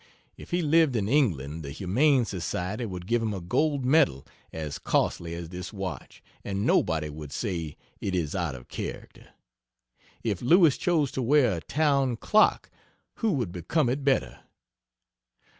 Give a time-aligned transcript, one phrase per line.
[0.35, 4.79] If he lived in England the Humane Society would give him a gold medal as
[4.79, 9.27] costly as this watch, and nobody would say: "It is out of character."
[10.23, 12.71] If Lewis chose to wear a town clock,
[13.17, 14.39] who would become it better?